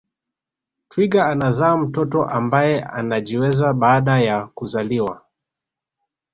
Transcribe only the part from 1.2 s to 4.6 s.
anazaa mtoto ambaye anajiweza baada ya